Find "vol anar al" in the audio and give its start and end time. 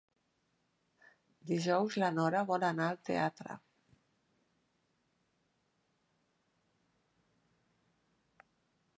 2.51-2.97